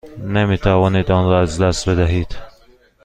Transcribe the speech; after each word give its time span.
نمی 0.23 0.57
توانید 0.57 1.11
آن 1.11 1.29
را 1.29 1.41
از 1.41 1.61
دست 1.61 1.89
بدهید. 1.89 2.35